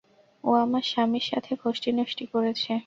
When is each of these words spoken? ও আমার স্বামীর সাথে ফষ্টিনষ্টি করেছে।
ও 0.43 0.59
আমার 0.63 0.83
স্বামীর 0.91 1.25
সাথে 1.29 1.51
ফষ্টিনষ্টি 1.61 2.25
করেছে। 2.33 2.71